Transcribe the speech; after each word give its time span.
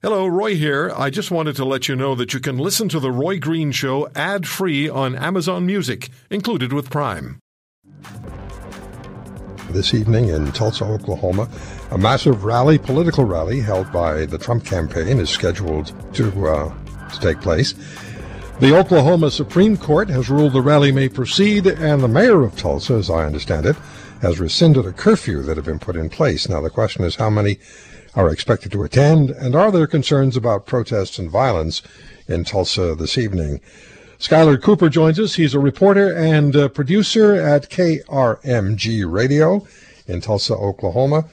Hello, 0.00 0.28
Roy 0.28 0.54
here. 0.54 0.92
I 0.96 1.10
just 1.10 1.32
wanted 1.32 1.56
to 1.56 1.64
let 1.64 1.88
you 1.88 1.96
know 1.96 2.14
that 2.14 2.32
you 2.32 2.38
can 2.38 2.56
listen 2.56 2.88
to 2.90 3.00
The 3.00 3.10
Roy 3.10 3.40
Green 3.40 3.72
Show 3.72 4.08
ad 4.14 4.46
free 4.46 4.88
on 4.88 5.16
Amazon 5.16 5.66
Music, 5.66 6.08
included 6.30 6.72
with 6.72 6.88
Prime. 6.88 7.40
This 9.70 9.94
evening 9.94 10.28
in 10.28 10.52
Tulsa, 10.52 10.84
Oklahoma, 10.84 11.48
a 11.90 11.98
massive 11.98 12.44
rally, 12.44 12.78
political 12.78 13.24
rally 13.24 13.58
held 13.58 13.90
by 13.90 14.24
the 14.24 14.38
Trump 14.38 14.64
campaign, 14.64 15.18
is 15.18 15.30
scheduled 15.30 15.92
to, 16.14 16.46
uh, 16.46 16.72
to 17.08 17.18
take 17.18 17.40
place. 17.40 17.74
The 18.60 18.78
Oklahoma 18.78 19.32
Supreme 19.32 19.76
Court 19.76 20.08
has 20.10 20.30
ruled 20.30 20.52
the 20.52 20.62
rally 20.62 20.92
may 20.92 21.08
proceed, 21.08 21.66
and 21.66 22.00
the 22.00 22.06
mayor 22.06 22.44
of 22.44 22.54
Tulsa, 22.54 22.94
as 22.94 23.10
I 23.10 23.26
understand 23.26 23.66
it, 23.66 23.74
has 24.22 24.38
rescinded 24.38 24.86
a 24.86 24.92
curfew 24.92 25.42
that 25.42 25.56
had 25.56 25.66
been 25.66 25.80
put 25.80 25.96
in 25.96 26.08
place. 26.08 26.48
Now, 26.48 26.60
the 26.60 26.70
question 26.70 27.02
is 27.02 27.16
how 27.16 27.30
many 27.30 27.58
are 28.14 28.30
expected 28.30 28.72
to 28.72 28.82
attend, 28.82 29.30
and 29.30 29.54
are 29.54 29.70
there 29.70 29.86
concerns 29.86 30.36
about 30.36 30.66
protests 30.66 31.18
and 31.18 31.30
violence 31.30 31.82
in 32.26 32.44
Tulsa 32.44 32.94
this 32.94 33.18
evening? 33.18 33.60
Skylar 34.18 34.60
Cooper 34.60 34.88
joins 34.88 35.20
us. 35.20 35.36
He's 35.36 35.54
a 35.54 35.60
reporter 35.60 36.16
and 36.16 36.56
uh, 36.56 36.68
producer 36.68 37.34
at 37.34 37.70
KRMG 37.70 39.10
Radio 39.10 39.64
in 40.08 40.20
Tulsa, 40.20 40.54
Oklahoma. 40.54 41.28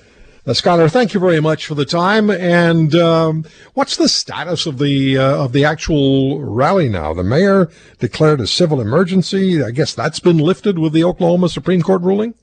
Uh, 0.47 0.51
Skylar, 0.51 0.91
thank 0.91 1.15
you 1.15 1.19
very 1.19 1.39
much 1.39 1.65
for 1.65 1.73
the 1.73 1.85
time. 1.85 2.29
And 2.29 2.93
um, 2.93 3.45
what's 3.73 3.97
the 3.97 4.07
status 4.07 4.67
of 4.67 4.77
the 4.77 5.17
uh, 5.17 5.43
of 5.43 5.53
the 5.53 5.65
actual 5.65 6.39
rally 6.39 6.87
now? 6.87 7.15
The 7.15 7.23
mayor 7.23 7.71
declared 7.97 8.39
a 8.39 8.45
civil 8.45 8.79
emergency. 8.79 9.63
I 9.63 9.71
guess 9.71 9.95
that's 9.95 10.19
been 10.19 10.37
lifted 10.37 10.77
with 10.77 10.93
the 10.93 11.03
Oklahoma 11.03 11.49
Supreme 11.49 11.81
Court 11.81 12.03
ruling. 12.03 12.35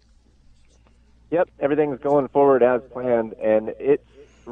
Yep, 1.30 1.48
everything's 1.60 2.00
going 2.00 2.26
forward 2.28 2.64
as 2.64 2.82
planned, 2.92 3.34
and 3.34 3.68
it's 3.78 4.04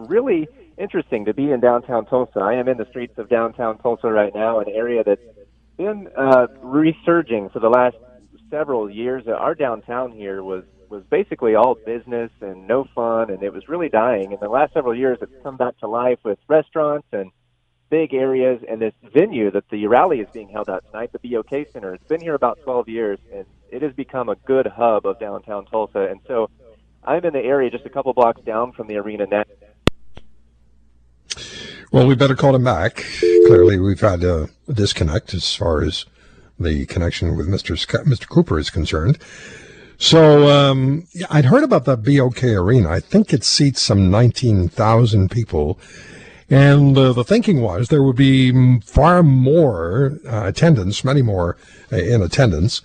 really 0.06 0.48
interesting 0.78 1.26
to 1.26 1.34
be 1.34 1.50
in 1.50 1.60
downtown 1.60 2.06
Tulsa. 2.06 2.40
I 2.40 2.54
am 2.54 2.68
in 2.68 2.78
the 2.78 2.86
streets 2.86 3.18
of 3.18 3.28
downtown 3.28 3.78
Tulsa 3.78 4.08
right 4.08 4.34
now, 4.34 4.60
an 4.60 4.68
area 4.68 5.04
that's 5.04 5.20
been 5.76 6.08
uh, 6.16 6.46
resurging 6.62 7.50
for 7.50 7.60
the 7.60 7.68
last 7.68 7.96
several 8.50 8.90
years. 8.90 9.26
Our 9.26 9.54
downtown 9.54 10.12
here 10.12 10.42
was 10.42 10.64
was 10.88 11.04
basically 11.08 11.54
all 11.54 11.76
business 11.86 12.32
and 12.40 12.66
no 12.66 12.84
fun, 12.94 13.30
and 13.30 13.42
it 13.44 13.52
was 13.52 13.68
really 13.68 13.88
dying. 13.88 14.32
In 14.32 14.38
the 14.40 14.48
last 14.48 14.72
several 14.72 14.94
years, 14.94 15.18
it's 15.20 15.32
come 15.42 15.56
back 15.56 15.78
to 15.78 15.86
life 15.86 16.18
with 16.24 16.38
restaurants 16.48 17.06
and 17.12 17.30
big 17.90 18.12
areas, 18.12 18.60
and 18.68 18.80
this 18.80 18.94
venue 19.14 19.52
that 19.52 19.68
the 19.70 19.86
rally 19.86 20.18
is 20.18 20.28
being 20.32 20.48
held 20.48 20.68
at 20.68 20.84
tonight, 20.86 21.10
the 21.12 21.30
BOK 21.30 21.68
Center. 21.72 21.94
It's 21.94 22.06
been 22.08 22.20
here 22.20 22.34
about 22.34 22.58
12 22.64 22.88
years, 22.88 23.20
and 23.32 23.44
it 23.70 23.82
has 23.82 23.92
become 23.92 24.28
a 24.28 24.34
good 24.34 24.66
hub 24.66 25.06
of 25.06 25.20
downtown 25.20 25.64
Tulsa. 25.66 26.08
And 26.10 26.18
so, 26.26 26.50
I'm 27.04 27.24
in 27.24 27.32
the 27.32 27.40
area 27.40 27.70
just 27.70 27.86
a 27.86 27.90
couple 27.90 28.12
blocks 28.12 28.42
down 28.42 28.72
from 28.72 28.88
the 28.88 28.96
arena 28.96 29.26
now 29.30 29.44
well, 31.90 32.06
we 32.06 32.14
better 32.14 32.36
call 32.36 32.54
him 32.54 32.64
back. 32.64 33.04
Clearly, 33.20 33.78
we've 33.78 34.00
had 34.00 34.22
a, 34.22 34.48
disconnect 34.72 35.34
as 35.34 35.54
far 35.54 35.82
as 35.82 36.06
the 36.58 36.86
connection 36.86 37.36
with 37.36 37.48
Mr. 37.48 37.76
Sc- 37.76 38.06
Mr. 38.06 38.28
Cooper 38.28 38.58
is 38.58 38.70
concerned. 38.70 39.18
So 39.98 40.48
um, 40.48 41.06
I'd 41.28 41.46
heard 41.46 41.64
about 41.64 41.84
the 41.84 41.96
BOK 41.96 42.44
Arena. 42.44 42.88
I 42.88 43.00
think 43.00 43.32
it 43.32 43.44
seats 43.44 43.82
some 43.82 44.10
19,000 44.10 45.30
people. 45.30 45.78
And 46.48 46.96
uh, 46.96 47.12
the 47.12 47.24
thinking 47.24 47.60
was 47.60 47.88
there 47.88 48.02
would 48.02 48.16
be 48.16 48.80
far 48.80 49.22
more 49.22 50.18
uh, 50.26 50.46
attendance, 50.46 51.04
many 51.04 51.22
more 51.22 51.56
uh, 51.92 51.96
in 51.96 52.22
attendance. 52.22 52.82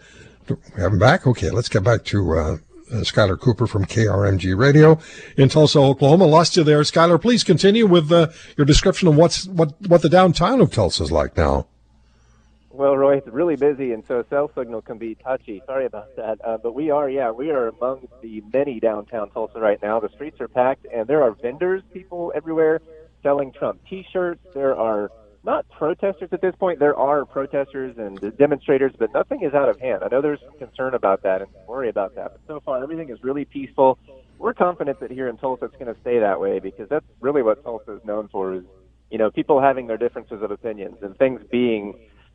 We 0.49 0.81
have 0.81 0.93
him 0.93 0.99
back? 0.99 1.25
Okay, 1.25 1.49
let's 1.49 1.69
get 1.69 1.83
back 1.83 2.03
to 2.05 2.59
uh, 2.91 2.97
Skylar 2.97 3.39
Cooper 3.39 3.67
from 3.67 3.85
KRMG 3.85 4.57
Radio 4.57 4.99
in 5.37 5.49
Tulsa, 5.49 5.79
Oklahoma. 5.79 6.25
Lost 6.25 6.57
you 6.57 6.63
there, 6.63 6.81
Skylar. 6.81 7.21
Please 7.21 7.43
continue 7.43 7.85
with 7.85 8.11
uh, 8.11 8.27
your 8.57 8.65
description 8.65 9.07
of 9.07 9.15
what's 9.15 9.47
what 9.47 9.73
what 9.87 10.01
the 10.01 10.09
downtown 10.09 10.61
of 10.61 10.71
Tulsa 10.71 11.03
is 11.03 11.11
like 11.11 11.37
now. 11.37 11.67
Well, 12.75 12.97
Roy, 12.97 13.17
it's 13.17 13.27
really 13.27 13.55
busy, 13.55 13.93
and 13.93 14.03
so 14.05 14.25
cell 14.29 14.51
signal 14.53 14.81
can 14.81 14.97
be 14.97 15.15
touchy. 15.15 15.63
Sorry 15.65 15.85
about 15.85 16.13
that, 16.17 16.39
uh, 16.43 16.57
but 16.57 16.75
we 16.75 16.91
are, 16.91 17.09
yeah, 17.09 17.31
we 17.31 17.49
are 17.49 17.69
among 17.69 18.09
the 18.21 18.43
many 18.53 18.81
downtown 18.81 19.29
Tulsa 19.29 19.61
right 19.61 19.81
now. 19.81 20.01
The 20.01 20.09
streets 20.09 20.41
are 20.41 20.49
packed, 20.49 20.85
and 20.93 21.07
there 21.07 21.23
are 21.23 21.31
vendors, 21.31 21.83
people 21.93 22.33
everywhere 22.35 22.81
selling 23.23 23.53
Trump 23.53 23.79
T-shirts. 23.89 24.41
There 24.53 24.75
are 24.75 25.09
not 25.45 25.69
protesters 25.69 26.29
at 26.31 26.41
this 26.41 26.55
point. 26.55 26.79
There 26.79 26.95
are 26.95 27.25
protesters 27.25 27.97
and 27.97 28.37
demonstrators, 28.37 28.91
but 28.97 29.13
nothing 29.13 29.43
is 29.43 29.53
out 29.53 29.69
of 29.69 29.79
hand. 29.79 30.03
I 30.03 30.07
know 30.09 30.21
there's 30.21 30.39
concern 30.57 30.93
about 30.93 31.23
that 31.23 31.41
and 31.41 31.51
worry 31.67 31.89
about 31.89 32.15
that, 32.15 32.33
but 32.33 32.41
so 32.47 32.59
far 32.59 32.81
everything 32.81 33.09
is 33.09 33.23
really 33.23 33.45
peaceful. 33.45 33.97
We're 34.37 34.53
confident 34.53 34.99
that 34.99 35.11
here 35.11 35.27
in 35.29 35.37
Tulsa 35.37 35.65
it's 35.65 35.75
going 35.75 35.93
to 35.93 35.99
stay 36.01 36.19
that 36.19 36.39
way 36.39 36.59
because 36.59 36.89
that's 36.89 37.05
really 37.21 37.41
what 37.41 37.63
Tulsa 37.63 37.97
is 37.97 38.03
known 38.03 38.27
for 38.27 38.55
is, 38.55 38.63
you 39.09 39.17
know, 39.17 39.31
people 39.31 39.61
having 39.61 39.87
their 39.87 39.97
differences 39.97 40.41
of 40.41 40.51
opinions 40.51 40.97
and 41.01 41.15
things 41.17 41.41
being 41.49 41.93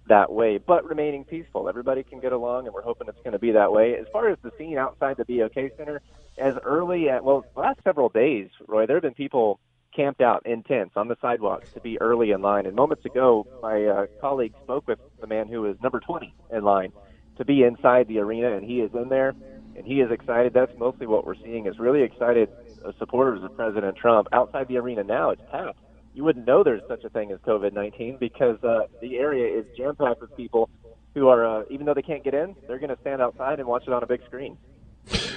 that 0.08 0.32
way, 0.32 0.58
but 0.58 0.84
remaining 0.84 1.24
peaceful. 1.24 1.68
Everybody 1.68 2.02
can 2.02 2.20
get 2.20 2.32
along, 2.32 2.66
and 2.66 2.74
we're 2.74 2.82
hoping 2.82 3.08
it's 3.08 3.18
going 3.18 3.32
to 3.32 3.38
be 3.38 3.52
that 3.52 3.72
way. 3.72 3.96
As 3.96 4.06
far 4.12 4.28
as 4.28 4.38
the 4.42 4.50
scene 4.56 4.78
outside 4.78 5.16
the 5.16 5.24
BOK 5.24 5.76
Center, 5.76 6.00
as 6.38 6.54
early 6.64 7.08
as, 7.08 7.22
well, 7.22 7.44
last 7.54 7.80
several 7.84 8.08
days, 8.08 8.48
Roy, 8.66 8.86
there 8.86 8.96
have 8.96 9.02
been 9.02 9.14
people 9.14 9.60
camped 9.94 10.20
out 10.20 10.44
in 10.46 10.62
tents 10.62 10.92
on 10.96 11.08
the 11.08 11.16
sidewalks 11.20 11.70
to 11.72 11.80
be 11.80 12.00
early 12.00 12.30
in 12.30 12.42
line. 12.42 12.66
And 12.66 12.74
moments 12.74 13.04
ago, 13.04 13.46
my 13.62 13.84
uh, 13.84 14.06
colleague 14.20 14.54
spoke 14.62 14.86
with 14.86 14.98
the 15.20 15.26
man 15.26 15.48
who 15.48 15.66
is 15.66 15.76
number 15.82 16.00
20 16.00 16.34
in 16.52 16.62
line 16.64 16.92
to 17.36 17.44
be 17.44 17.62
inside 17.62 18.06
the 18.08 18.18
arena, 18.18 18.54
and 18.54 18.64
he 18.64 18.80
is 18.80 18.90
in 18.94 19.08
there, 19.08 19.34
and 19.76 19.86
he 19.86 20.00
is 20.00 20.10
excited. 20.10 20.52
That's 20.52 20.76
mostly 20.78 21.06
what 21.06 21.24
we're 21.24 21.36
seeing 21.36 21.66
is 21.66 21.78
really 21.78 22.02
excited 22.02 22.50
uh, 22.84 22.92
supporters 22.98 23.42
of 23.42 23.56
President 23.56 23.96
Trump 23.96 24.28
outside 24.32 24.68
the 24.68 24.76
arena 24.76 25.02
now. 25.02 25.30
It's 25.30 25.42
packed. 25.50 25.78
You 26.14 26.24
wouldn't 26.24 26.46
know 26.46 26.62
there's 26.62 26.82
such 26.88 27.04
a 27.04 27.08
thing 27.08 27.32
as 27.32 27.38
COVID-19 27.40 28.18
because 28.18 28.62
uh, 28.62 28.86
the 29.00 29.16
area 29.16 29.58
is 29.58 29.64
jam-packed 29.76 30.20
with 30.20 30.36
people 30.36 30.68
who 31.14 31.28
are, 31.28 31.44
uh, 31.46 31.62
even 31.70 31.86
though 31.86 31.94
they 31.94 32.02
can't 32.02 32.22
get 32.22 32.34
in, 32.34 32.54
they're 32.66 32.78
going 32.78 32.94
to 32.94 33.00
stand 33.00 33.22
outside 33.22 33.58
and 33.58 33.66
watch 33.66 33.84
it 33.86 33.92
on 33.92 34.02
a 34.02 34.06
big 34.06 34.24
screen. 34.26 34.56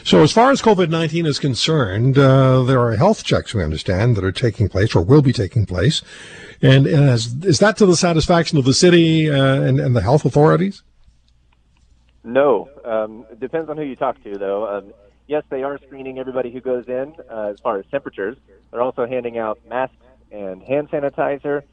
So, 0.03 0.21
as 0.21 0.31
far 0.31 0.51
as 0.51 0.61
COVID 0.61 0.89
19 0.89 1.25
is 1.25 1.39
concerned, 1.39 2.17
uh, 2.17 2.63
there 2.63 2.79
are 2.79 2.95
health 2.95 3.23
checks, 3.23 3.53
we 3.53 3.63
understand, 3.63 4.15
that 4.15 4.23
are 4.23 4.31
taking 4.31 4.69
place 4.69 4.95
or 4.95 5.01
will 5.01 5.21
be 5.21 5.33
taking 5.33 5.65
place. 5.65 6.01
And, 6.61 6.87
is 6.87 7.59
that 7.59 7.77
to 7.77 7.85
the 7.85 7.95
satisfaction 7.95 8.57
of 8.57 8.65
the 8.65 8.73
city 8.73 9.29
uh, 9.29 9.61
and, 9.61 9.79
and, 9.79 9.95
the 9.95 10.01
health 10.01 10.25
authorities? 10.25 10.83
No. 12.23 12.69
Um, 12.85 13.25
it 13.31 13.39
depends 13.39 13.69
on 13.69 13.77
who 13.77 13.83
you 13.83 13.95
talk 13.95 14.21
to, 14.23 14.37
though. 14.37 14.67
Um, 14.67 14.93
yes, 15.27 15.43
they 15.49 15.63
are 15.63 15.77
screening 15.85 16.19
everybody 16.19 16.51
who 16.51 16.61
goes 16.61 16.85
in 16.87 17.15
uh, 17.29 17.51
as 17.53 17.59
far 17.59 17.79
as 17.79 17.85
temperatures. 17.91 18.37
They're 18.71 18.81
also 18.81 19.05
handing 19.05 19.37
out 19.37 19.59
masks 19.67 19.95
and 20.31 20.61
hand 20.63 20.89
sanitizer. 20.89 21.63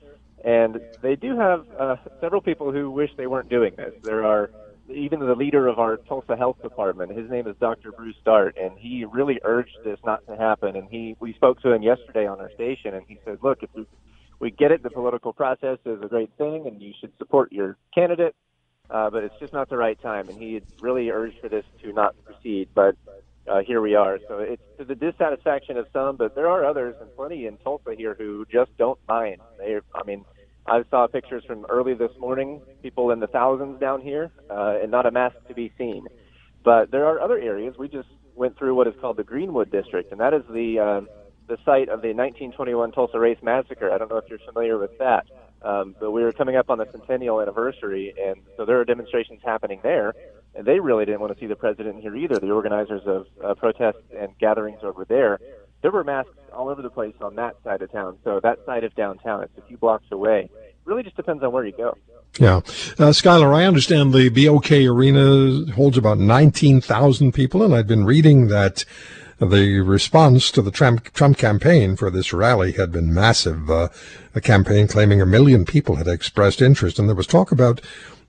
And 0.44 0.80
they 1.02 1.16
do 1.16 1.36
have 1.36 1.66
uh, 1.78 1.96
several 2.20 2.40
people 2.40 2.72
who 2.72 2.90
wish 2.90 3.10
they 3.16 3.26
weren't 3.26 3.48
doing 3.48 3.74
this. 3.76 3.94
There 4.02 4.24
are 4.24 4.50
even 4.94 5.20
the 5.20 5.34
leader 5.34 5.66
of 5.66 5.78
our 5.78 5.96
Tulsa 5.96 6.36
Health 6.36 6.60
Department, 6.62 7.16
his 7.16 7.30
name 7.30 7.46
is 7.46 7.56
Dr. 7.60 7.92
Bruce 7.92 8.16
Dart, 8.24 8.56
and 8.60 8.78
he 8.78 9.04
really 9.04 9.40
urged 9.44 9.76
this 9.84 9.98
not 10.04 10.26
to 10.26 10.36
happen. 10.36 10.76
And 10.76 10.88
he, 10.88 11.16
we 11.20 11.32
spoke 11.34 11.60
to 11.62 11.72
him 11.72 11.82
yesterday 11.82 12.26
on 12.26 12.40
our 12.40 12.50
station, 12.52 12.94
and 12.94 13.04
he 13.06 13.18
said, 13.24 13.38
"Look, 13.42 13.62
if 13.62 13.70
we, 13.74 13.86
we 14.38 14.50
get 14.50 14.72
it, 14.72 14.82
the 14.82 14.90
political 14.90 15.32
process 15.32 15.78
is 15.84 16.02
a 16.02 16.08
great 16.08 16.30
thing, 16.38 16.66
and 16.66 16.80
you 16.80 16.92
should 17.00 17.12
support 17.18 17.52
your 17.52 17.76
candidate, 17.94 18.34
uh, 18.90 19.10
but 19.10 19.24
it's 19.24 19.38
just 19.38 19.52
not 19.52 19.68
the 19.68 19.76
right 19.76 20.00
time." 20.00 20.28
And 20.28 20.38
he 20.38 20.60
really 20.80 21.10
urged 21.10 21.40
for 21.40 21.48
this 21.48 21.64
to 21.82 21.92
not 21.92 22.14
proceed, 22.24 22.68
but 22.74 22.96
uh, 23.48 23.60
here 23.60 23.80
we 23.80 23.94
are. 23.94 24.18
So 24.28 24.38
it's 24.38 24.62
to 24.78 24.84
the 24.84 24.94
dissatisfaction 24.94 25.76
of 25.76 25.86
some, 25.92 26.16
but 26.16 26.34
there 26.34 26.48
are 26.48 26.64
others, 26.64 26.96
and 27.00 27.14
plenty 27.16 27.46
in 27.46 27.56
Tulsa 27.58 27.94
here 27.96 28.14
who 28.18 28.46
just 28.50 28.76
don't 28.76 28.98
mind. 29.08 29.40
They, 29.58 29.78
I 29.94 30.04
mean 30.04 30.24
I 30.66 30.82
saw 30.90 31.06
pictures 31.06 31.44
from 31.46 31.66
early 31.68 31.94
this 31.94 32.12
morning, 32.18 32.60
people 32.82 33.10
in 33.10 33.20
the 33.20 33.26
thousands 33.26 33.80
down 33.80 34.00
here, 34.00 34.30
uh, 34.50 34.78
and 34.82 34.90
not 34.90 35.06
a 35.06 35.10
mask 35.10 35.36
to 35.48 35.54
be 35.54 35.72
seen. 35.78 36.06
But 36.64 36.90
there 36.90 37.06
are 37.06 37.20
other 37.20 37.38
areas. 37.38 37.76
We 37.78 37.88
just 37.88 38.08
went 38.34 38.56
through 38.58 38.74
what 38.74 38.86
is 38.86 38.94
called 39.00 39.16
the 39.16 39.24
Greenwood 39.24 39.70
District, 39.70 40.12
and 40.12 40.20
that 40.20 40.34
is 40.34 40.42
the 40.50 40.78
uh, 40.78 41.00
the 41.48 41.56
site 41.64 41.88
of 41.88 42.02
the 42.02 42.14
1921 42.14 42.92
Tulsa 42.92 43.18
Race 43.18 43.38
Massacre. 43.42 43.90
I 43.90 43.98
don't 43.98 44.10
know 44.10 44.18
if 44.18 44.24
you're 44.28 44.38
familiar 44.38 44.78
with 44.78 44.96
that, 44.98 45.26
um, 45.62 45.96
but 45.98 46.12
we 46.12 46.22
were 46.22 46.32
coming 46.32 46.56
up 46.56 46.70
on 46.70 46.78
the 46.78 46.86
centennial 46.92 47.40
anniversary, 47.40 48.14
and 48.22 48.36
so 48.56 48.64
there 48.64 48.78
are 48.80 48.84
demonstrations 48.84 49.40
happening 49.44 49.80
there. 49.82 50.14
And 50.54 50.66
they 50.66 50.80
really 50.80 51.04
didn't 51.04 51.20
want 51.20 51.32
to 51.32 51.38
see 51.38 51.46
the 51.46 51.54
president 51.54 52.00
here 52.00 52.14
either. 52.16 52.40
The 52.40 52.50
organizers 52.50 53.02
of 53.06 53.26
uh, 53.44 53.54
protests 53.54 54.02
and 54.16 54.36
gatherings 54.38 54.80
over 54.82 55.04
there 55.04 55.38
there 55.82 55.90
were 55.90 56.04
masks 56.04 56.32
all 56.52 56.68
over 56.68 56.82
the 56.82 56.90
place 56.90 57.14
on 57.20 57.36
that 57.36 57.56
side 57.64 57.82
of 57.82 57.90
town. 57.92 58.18
So 58.24 58.40
that 58.42 58.58
side 58.66 58.84
of 58.84 58.94
downtown, 58.94 59.42
it's 59.44 59.56
a 59.58 59.62
few 59.62 59.76
blocks 59.76 60.06
away. 60.10 60.50
Really 60.84 61.02
just 61.02 61.16
depends 61.16 61.42
on 61.42 61.52
where 61.52 61.64
you 61.64 61.72
go. 61.72 61.96
Yeah. 62.38 62.56
Uh, 62.56 63.12
Skylar, 63.12 63.54
I 63.54 63.64
understand 63.64 64.12
the 64.12 64.28
BOK 64.28 64.70
Arena 64.72 65.72
holds 65.72 65.98
about 65.98 66.18
19,000 66.18 67.32
people, 67.32 67.62
and 67.62 67.74
I've 67.74 67.86
been 67.86 68.04
reading 68.04 68.48
that 68.48 68.84
the 69.40 69.80
response 69.80 70.50
to 70.50 70.62
the 70.62 70.70
Trump, 70.70 71.12
Trump 71.12 71.38
campaign 71.38 71.96
for 71.96 72.10
this 72.10 72.32
rally 72.32 72.72
had 72.72 72.92
been 72.92 73.12
massive. 73.12 73.70
Uh, 73.70 73.88
a 74.34 74.40
campaign 74.40 74.86
claiming 74.86 75.20
a 75.20 75.26
million 75.26 75.64
people 75.64 75.96
had 75.96 76.06
expressed 76.06 76.62
interest, 76.62 76.98
and 76.98 77.08
there 77.08 77.16
was 77.16 77.26
talk 77.26 77.50
about 77.50 77.80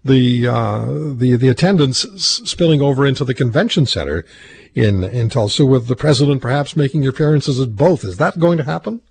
the 0.03 0.47
uh, 0.47 0.85
the 0.85 1.35
the 1.35 1.49
attendance 1.49 1.99
spilling 1.99 2.81
over 2.81 3.05
into 3.05 3.23
the 3.23 3.33
convention 3.33 3.85
center 3.85 4.25
in 4.73 5.03
in 5.03 5.29
Tulsa, 5.29 5.65
with 5.65 5.87
the 5.87 5.95
president 5.95 6.41
perhaps 6.41 6.75
making 6.75 7.05
appearances 7.07 7.59
at 7.59 7.75
both. 7.75 8.03
Is 8.03 8.17
that 8.17 8.39
going 8.39 8.57
to 8.57 8.63
happen? 8.63 9.01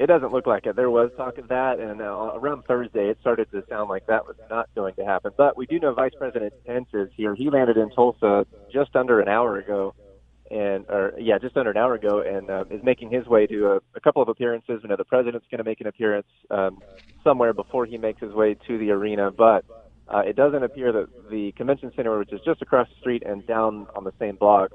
it 0.00 0.06
doesn't 0.06 0.32
look 0.32 0.46
like 0.46 0.64
it. 0.64 0.76
There 0.76 0.88
was 0.88 1.10
talk 1.18 1.36
of 1.36 1.48
that, 1.48 1.78
and 1.78 2.00
uh, 2.00 2.30
around 2.34 2.62
Thursday, 2.64 3.10
it 3.10 3.18
started 3.20 3.50
to 3.50 3.62
sound 3.68 3.90
like 3.90 4.06
that 4.06 4.26
was 4.26 4.36
not 4.48 4.66
going 4.74 4.94
to 4.94 5.04
happen. 5.04 5.32
But 5.36 5.58
we 5.58 5.66
do 5.66 5.78
know 5.78 5.92
Vice 5.92 6.14
President 6.18 6.54
Pence 6.66 6.88
is 6.94 7.10
here. 7.14 7.34
He 7.34 7.50
landed 7.50 7.76
in 7.76 7.90
Tulsa 7.90 8.46
just 8.72 8.96
under 8.96 9.20
an 9.20 9.28
hour 9.28 9.58
ago, 9.58 9.94
and 10.50 10.84
or 10.88 11.14
yeah, 11.18 11.38
just 11.38 11.56
under 11.56 11.70
an 11.70 11.76
hour 11.76 11.94
ago, 11.94 12.20
and 12.20 12.50
uh, 12.50 12.64
is 12.70 12.82
making 12.82 13.10
his 13.10 13.26
way 13.26 13.46
to 13.46 13.72
a, 13.72 13.76
a 13.94 14.00
couple 14.00 14.22
of 14.22 14.28
appearances. 14.28 14.80
We 14.82 14.88
know 14.88 14.96
the 14.96 15.04
president's 15.04 15.46
going 15.50 15.58
to 15.58 15.64
make 15.64 15.80
an 15.80 15.86
appearance 15.86 16.26
um, 16.50 16.78
somewhere 17.22 17.52
before 17.52 17.86
he 17.86 17.98
makes 17.98 18.20
his 18.20 18.32
way 18.32 18.56
to 18.66 18.78
the 18.78 18.90
arena, 18.90 19.30
but. 19.30 19.64
Uh, 20.12 20.22
it 20.26 20.34
doesn't 20.34 20.64
appear 20.64 20.90
that 20.90 21.06
the 21.30 21.52
convention 21.52 21.92
center, 21.94 22.18
which 22.18 22.32
is 22.32 22.40
just 22.44 22.60
across 22.60 22.88
the 22.88 22.96
street 22.98 23.22
and 23.24 23.46
down 23.46 23.86
on 23.94 24.02
the 24.02 24.12
same 24.18 24.34
block, 24.34 24.72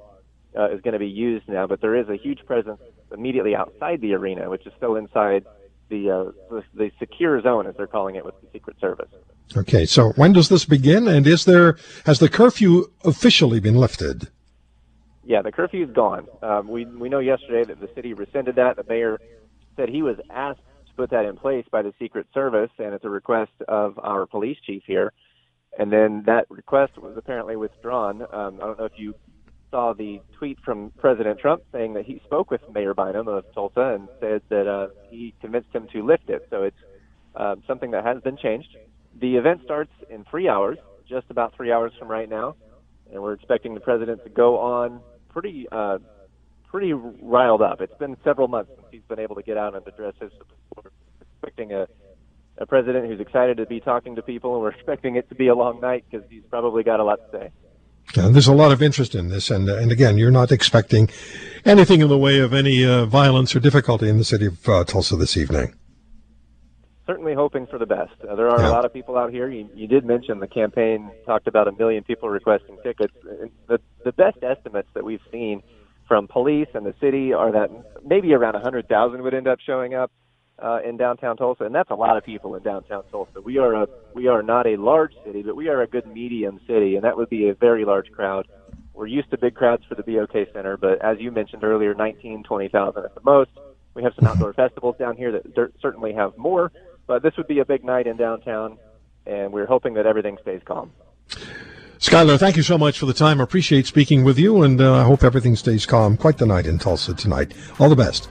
uh, 0.57 0.69
is 0.69 0.79
going 0.79 0.93
to 0.93 0.99
be 0.99 1.07
used 1.07 1.45
now. 1.49 1.67
But 1.67 1.81
there 1.81 1.93
is 1.93 2.07
a 2.07 2.15
huge 2.15 2.39
presence 2.45 2.79
immediately 3.11 3.53
outside 3.53 3.99
the 3.99 4.13
arena, 4.13 4.49
which 4.49 4.65
is 4.65 4.73
still 4.77 4.95
inside 4.95 5.45
the, 5.89 6.09
uh, 6.09 6.31
the, 6.49 6.63
the 6.73 6.91
secure 6.99 7.41
zone, 7.41 7.67
as 7.67 7.75
they're 7.75 7.85
calling 7.87 8.15
it, 8.15 8.25
with 8.25 8.39
the 8.41 8.47
Secret 8.53 8.77
Service. 8.79 9.09
Okay, 9.55 9.85
so 9.85 10.11
when 10.13 10.33
does 10.33 10.49
this 10.49 10.65
begin, 10.65 11.07
and 11.07 11.27
is 11.27 11.45
there 11.45 11.77
has 12.05 12.19
the 12.19 12.29
curfew 12.29 12.85
officially 13.03 13.59
been 13.59 13.75
lifted? 13.75 14.29
Yeah, 15.25 15.41
the 15.41 15.51
curfew 15.51 15.83
is 15.85 15.91
gone. 15.91 16.27
Um, 16.43 16.67
we 16.67 16.85
we 16.85 17.09
know 17.09 17.19
yesterday 17.19 17.63
that 17.65 17.79
the 17.79 17.89
city 17.95 18.13
rescinded 18.13 18.55
that. 18.55 18.75
The 18.75 18.85
mayor 18.87 19.19
said 19.75 19.89
he 19.89 20.03
was 20.03 20.17
asked 20.29 20.59
to 20.87 20.93
put 20.95 21.09
that 21.09 21.25
in 21.25 21.35
place 21.35 21.65
by 21.71 21.81
the 21.81 21.93
Secret 21.99 22.27
Service, 22.31 22.69
and 22.77 22.93
it's 22.93 23.03
a 23.03 23.09
request 23.09 23.51
of 23.67 23.97
our 23.97 24.27
police 24.27 24.57
chief 24.65 24.83
here. 24.85 25.13
And 25.79 25.91
then 25.91 26.23
that 26.27 26.45
request 26.49 26.97
was 26.97 27.17
apparently 27.17 27.55
withdrawn. 27.55 28.21
Um, 28.21 28.59
I 28.61 28.67
don't 28.67 28.79
know 28.79 28.85
if 28.85 28.97
you 28.97 29.15
saw 29.71 29.93
the 29.93 30.21
tweet 30.37 30.59
from 30.63 30.91
President 30.97 31.39
Trump 31.39 31.63
saying 31.71 31.95
that 31.95 32.05
he 32.05 32.21
spoke 32.23 32.51
with 32.51 32.61
Mayor 32.71 32.93
Bynum 32.93 33.27
of 33.27 33.45
Tulsa 33.53 33.95
and 33.95 34.07
said 34.21 34.41
that 34.49 34.67
uh, 34.67 34.87
he 35.09 35.33
convinced 35.41 35.69
him 35.73 35.87
to 35.91 36.05
lift 36.05 36.29
it. 36.29 36.47
So 36.51 36.63
it's 36.63 36.77
uh, 37.35 37.55
something 37.67 37.91
that 37.91 38.05
has 38.05 38.21
been 38.21 38.37
changed. 38.37 38.69
The 39.19 39.35
event 39.37 39.61
starts 39.65 39.91
in 40.09 40.23
three 40.29 40.47
hours, 40.47 40.77
just 41.09 41.25
about 41.31 41.55
three 41.55 41.71
hours 41.71 41.91
from 41.97 42.09
right 42.09 42.29
now, 42.29 42.55
and 43.11 43.21
we're 43.21 43.33
expecting 43.33 43.73
the 43.73 43.81
president 43.81 44.23
to 44.23 44.29
go 44.29 44.59
on 44.59 45.01
pretty, 45.35 45.67
uh, 45.69 45.97
pretty 46.63 46.93
riled 46.93 47.61
up. 47.61 47.81
It's 47.81 47.97
been 47.99 48.15
several 48.23 48.47
months 48.47 48.71
since 48.73 48.87
he's 48.89 49.01
been 49.09 49.19
able 49.19 49.35
to 49.35 49.43
get 49.43 49.57
out 49.57 49.75
and 49.75 49.85
address 49.85 50.13
his 50.19 50.31
support. 50.31 50.93
Expecting 51.21 51.73
a 51.73 51.87
a 52.57 52.65
president 52.65 53.05
who's 53.07 53.19
excited 53.19 53.57
to 53.57 53.65
be 53.65 53.81
talking 53.81 54.15
to 54.15 54.21
people, 54.21 54.53
and 54.53 54.61
we're 54.61 54.71
expecting 54.71 55.17
it 55.17 55.27
to 55.27 55.35
be 55.35 55.47
a 55.47 55.55
long 55.55 55.81
night 55.81 56.05
because 56.09 56.25
he's 56.29 56.43
probably 56.49 56.83
got 56.83 57.01
a 57.01 57.03
lot 57.03 57.17
to 57.17 57.37
say. 57.37 57.51
Yeah, 58.15 58.29
there's 58.29 58.47
a 58.47 58.53
lot 58.53 58.71
of 58.71 58.81
interest 58.81 59.13
in 59.13 59.27
this, 59.27 59.51
and 59.51 59.67
and 59.67 59.91
again, 59.91 60.17
you're 60.17 60.31
not 60.31 60.51
expecting 60.51 61.09
anything 61.65 62.01
in 62.01 62.07
the 62.07 62.17
way 62.17 62.39
of 62.39 62.53
any 62.53 62.85
uh, 62.85 63.05
violence 63.05 63.55
or 63.55 63.59
difficulty 63.59 64.07
in 64.07 64.17
the 64.17 64.23
city 64.23 64.45
of 64.45 64.69
uh, 64.69 64.83
Tulsa 64.85 65.17
this 65.17 65.35
evening. 65.35 65.75
Certainly 67.07 67.35
hoping 67.35 67.67
for 67.67 67.77
the 67.77 67.85
best. 67.85 68.13
Uh, 68.27 68.35
there 68.35 68.49
are 68.49 68.59
yeah. 68.59 68.69
a 68.69 68.71
lot 68.71 68.83
of 68.83 68.91
people 68.91 69.15
out 69.15 69.31
here. 69.31 69.47
You, 69.47 69.69
you, 69.75 69.87
did 69.87 70.05
mention 70.05 70.39
the 70.39 70.47
campaign 70.47 71.11
talked 71.25 71.47
about 71.47 71.67
a 71.67 71.71
million 71.71 72.03
people 72.03 72.29
requesting 72.29 72.77
tickets. 72.83 73.13
The 73.67 73.79
the 74.03 74.11
best 74.11 74.37
estimates 74.41 74.87
that 74.95 75.03
we've 75.03 75.21
seen 75.31 75.61
from 76.07 76.27
police 76.27 76.67
and 76.73 76.85
the 76.85 76.95
city 76.99 77.31
are 77.33 77.51
that 77.51 77.69
maybe 78.05 78.33
around 78.33 78.53
100,000 78.53 79.21
would 79.21 79.33
end 79.33 79.47
up 79.47 79.59
showing 79.65 79.93
up 79.93 80.11
uh, 80.57 80.79
in 80.87 80.97
downtown 80.97 81.37
Tulsa, 81.37 81.65
and 81.65 81.75
that's 81.75 81.89
a 81.91 81.95
lot 81.95 82.17
of 82.17 82.23
people 82.23 82.55
in 82.55 82.63
downtown 82.63 83.03
Tulsa. 83.11 83.41
We 83.41 83.57
are 83.57 83.73
a 83.73 83.87
we 84.13 84.27
are 84.27 84.41
not 84.41 84.65
a 84.65 84.77
large 84.77 85.13
city, 85.25 85.43
but 85.43 85.55
we 85.55 85.67
are 85.67 85.81
a 85.81 85.87
good 85.87 86.07
medium 86.07 86.59
city, 86.67 86.95
and 86.95 87.03
that 87.03 87.17
would 87.17 87.29
be 87.29 87.49
a 87.49 87.53
very 87.53 87.85
large 87.85 88.11
crowd. 88.11 88.47
We're 88.93 89.07
used 89.07 89.29
to 89.31 89.37
big 89.37 89.55
crowds 89.55 89.83
for 89.89 89.95
the 89.95 90.03
BOK 90.03 90.47
Center, 90.53 90.77
but 90.77 91.03
as 91.03 91.17
you 91.19 91.29
mentioned 91.29 91.65
earlier, 91.65 91.93
19, 91.93 92.43
20,000 92.43 93.03
at 93.03 93.13
the 93.13 93.21
most. 93.23 93.51
We 93.93 94.03
have 94.03 94.13
some 94.17 94.27
outdoor 94.31 94.53
festivals 94.53 94.95
down 94.97 95.17
here 95.17 95.31
that 95.33 95.71
certainly 95.81 96.13
have 96.13 96.37
more, 96.37 96.71
but 97.07 97.23
this 97.23 97.35
would 97.37 97.47
be 97.47 97.59
a 97.59 97.65
big 97.65 97.83
night 97.83 98.07
in 98.07 98.17
downtown, 98.17 98.77
and 99.25 99.51
we're 99.51 99.65
hoping 99.65 99.93
that 99.95 100.05
everything 100.05 100.37
stays 100.41 100.61
calm. 100.65 100.91
Skylar, 101.99 102.37
thank 102.37 102.57
you 102.57 102.63
so 102.63 102.77
much 102.77 102.99
for 102.99 103.05
the 103.05 103.13
time. 103.13 103.39
I 103.39 103.43
appreciate 103.43 103.87
speaking 103.87 104.23
with 104.23 104.37
you, 104.37 104.63
and 104.63 104.81
uh, 104.81 104.95
I 104.95 105.03
hope 105.03 105.23
everything 105.23 105.55
stays 105.55 105.85
calm. 105.85 106.17
Quite 106.17 106.37
the 106.37 106.45
night 106.45 106.67
in 106.67 106.77
Tulsa 106.77 107.13
tonight. 107.13 107.53
All 107.79 107.89
the 107.89 107.95
best. 107.95 108.29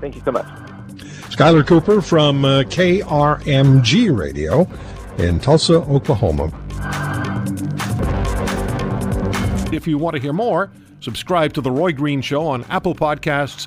Thank 0.00 0.14
you 0.14 0.22
so 0.24 0.32
much. 0.32 0.46
Skylar 1.34 1.66
Cooper 1.66 2.00
from 2.00 2.44
uh, 2.44 2.62
KRMG 2.62 4.16
Radio 4.16 4.68
in 5.18 5.40
Tulsa, 5.40 5.82
Oklahoma. 5.82 6.52
If 9.72 9.88
you 9.88 9.98
want 9.98 10.14
to 10.14 10.22
hear 10.22 10.32
more, 10.32 10.70
subscribe 11.00 11.52
to 11.54 11.60
The 11.60 11.70
Roy 11.70 11.92
Green 11.92 12.20
Show 12.20 12.46
on 12.46 12.64
Apple 12.64 12.94
Podcasts, 12.94 13.66